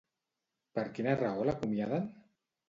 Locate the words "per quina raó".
0.77-1.45